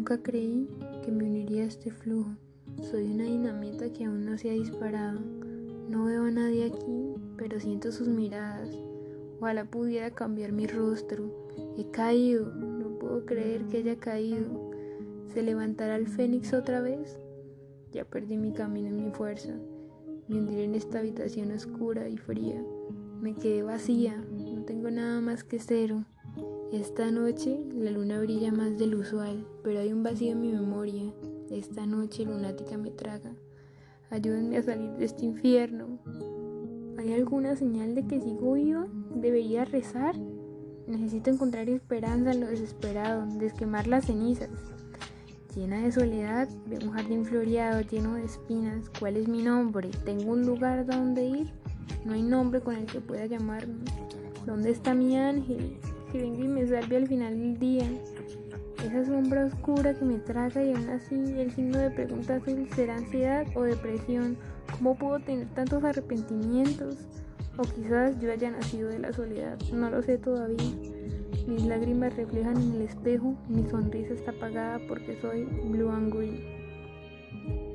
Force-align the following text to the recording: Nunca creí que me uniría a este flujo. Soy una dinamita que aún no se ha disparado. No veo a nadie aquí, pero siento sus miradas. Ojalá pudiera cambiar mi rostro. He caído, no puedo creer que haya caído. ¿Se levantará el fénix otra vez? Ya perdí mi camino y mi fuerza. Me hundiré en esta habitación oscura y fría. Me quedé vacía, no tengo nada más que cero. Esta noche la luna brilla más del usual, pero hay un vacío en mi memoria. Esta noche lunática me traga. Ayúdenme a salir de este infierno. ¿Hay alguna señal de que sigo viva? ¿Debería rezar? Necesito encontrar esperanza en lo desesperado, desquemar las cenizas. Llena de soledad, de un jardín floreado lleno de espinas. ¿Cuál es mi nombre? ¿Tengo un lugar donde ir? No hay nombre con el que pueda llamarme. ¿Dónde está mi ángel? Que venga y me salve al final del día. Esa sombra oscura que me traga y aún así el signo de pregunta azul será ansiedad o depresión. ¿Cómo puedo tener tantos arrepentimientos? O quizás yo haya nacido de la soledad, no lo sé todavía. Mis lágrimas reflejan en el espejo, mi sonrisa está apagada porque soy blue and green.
Nunca 0.00 0.22
creí 0.22 0.66
que 1.04 1.12
me 1.12 1.24
uniría 1.24 1.64
a 1.64 1.66
este 1.66 1.90
flujo. 1.90 2.30
Soy 2.90 3.04
una 3.12 3.24
dinamita 3.24 3.92
que 3.92 4.06
aún 4.06 4.24
no 4.24 4.38
se 4.38 4.48
ha 4.48 4.54
disparado. 4.54 5.20
No 5.90 6.06
veo 6.06 6.24
a 6.24 6.30
nadie 6.30 6.64
aquí, 6.64 7.16
pero 7.36 7.60
siento 7.60 7.92
sus 7.92 8.08
miradas. 8.08 8.70
Ojalá 9.40 9.66
pudiera 9.66 10.10
cambiar 10.10 10.52
mi 10.52 10.66
rostro. 10.66 11.30
He 11.76 11.90
caído, 11.90 12.46
no 12.46 12.98
puedo 12.98 13.26
creer 13.26 13.66
que 13.66 13.76
haya 13.76 13.96
caído. 13.96 14.70
¿Se 15.34 15.42
levantará 15.42 15.96
el 15.96 16.08
fénix 16.08 16.54
otra 16.54 16.80
vez? 16.80 17.20
Ya 17.92 18.06
perdí 18.06 18.38
mi 18.38 18.54
camino 18.54 18.88
y 18.88 19.02
mi 19.02 19.10
fuerza. 19.10 19.52
Me 20.28 20.38
hundiré 20.38 20.64
en 20.64 20.76
esta 20.76 21.00
habitación 21.00 21.52
oscura 21.52 22.08
y 22.08 22.16
fría. 22.16 22.64
Me 23.20 23.34
quedé 23.34 23.62
vacía, 23.62 24.16
no 24.16 24.64
tengo 24.64 24.90
nada 24.90 25.20
más 25.20 25.44
que 25.44 25.58
cero. 25.58 26.06
Esta 26.72 27.10
noche 27.10 27.58
la 27.74 27.90
luna 27.90 28.20
brilla 28.20 28.52
más 28.52 28.78
del 28.78 28.94
usual, 28.94 29.44
pero 29.64 29.80
hay 29.80 29.92
un 29.92 30.04
vacío 30.04 30.30
en 30.30 30.40
mi 30.40 30.52
memoria. 30.52 31.12
Esta 31.50 31.84
noche 31.84 32.24
lunática 32.24 32.78
me 32.78 32.92
traga. 32.92 33.32
Ayúdenme 34.08 34.56
a 34.56 34.62
salir 34.62 34.92
de 34.92 35.04
este 35.04 35.24
infierno. 35.24 35.98
¿Hay 36.96 37.12
alguna 37.12 37.56
señal 37.56 37.96
de 37.96 38.06
que 38.06 38.20
sigo 38.20 38.52
viva? 38.52 38.86
¿Debería 39.16 39.64
rezar? 39.64 40.14
Necesito 40.86 41.30
encontrar 41.30 41.68
esperanza 41.68 42.30
en 42.30 42.40
lo 42.42 42.46
desesperado, 42.46 43.26
desquemar 43.38 43.88
las 43.88 44.06
cenizas. 44.06 44.50
Llena 45.56 45.80
de 45.80 45.90
soledad, 45.90 46.48
de 46.66 46.86
un 46.86 46.92
jardín 46.92 47.24
floreado 47.24 47.80
lleno 47.80 48.14
de 48.14 48.26
espinas. 48.26 48.88
¿Cuál 49.00 49.16
es 49.16 49.26
mi 49.26 49.42
nombre? 49.42 49.90
¿Tengo 50.04 50.30
un 50.30 50.46
lugar 50.46 50.86
donde 50.86 51.24
ir? 51.24 51.59
No 52.04 52.14
hay 52.14 52.22
nombre 52.22 52.60
con 52.60 52.76
el 52.76 52.86
que 52.86 53.00
pueda 53.00 53.26
llamarme. 53.26 53.84
¿Dónde 54.46 54.70
está 54.70 54.94
mi 54.94 55.16
ángel? 55.16 55.76
Que 56.10 56.18
venga 56.18 56.44
y 56.44 56.48
me 56.48 56.66
salve 56.66 56.96
al 56.96 57.06
final 57.06 57.38
del 57.38 57.58
día. 57.58 57.84
Esa 58.84 59.04
sombra 59.04 59.44
oscura 59.44 59.92
que 59.92 60.04
me 60.04 60.18
traga 60.18 60.64
y 60.64 60.72
aún 60.72 60.88
así 60.88 61.14
el 61.14 61.50
signo 61.50 61.78
de 61.78 61.90
pregunta 61.90 62.36
azul 62.36 62.66
será 62.74 62.96
ansiedad 62.96 63.46
o 63.54 63.62
depresión. 63.62 64.38
¿Cómo 64.78 64.96
puedo 64.96 65.18
tener 65.20 65.46
tantos 65.48 65.84
arrepentimientos? 65.84 66.96
O 67.58 67.62
quizás 67.62 68.18
yo 68.20 68.32
haya 68.32 68.50
nacido 68.50 68.88
de 68.88 68.98
la 68.98 69.12
soledad, 69.12 69.58
no 69.72 69.90
lo 69.90 70.00
sé 70.02 70.16
todavía. 70.16 70.72
Mis 71.46 71.64
lágrimas 71.66 72.16
reflejan 72.16 72.56
en 72.56 72.72
el 72.72 72.82
espejo, 72.82 73.34
mi 73.48 73.68
sonrisa 73.68 74.14
está 74.14 74.30
apagada 74.30 74.80
porque 74.88 75.20
soy 75.20 75.44
blue 75.44 75.90
and 75.90 76.14
green. 76.14 77.69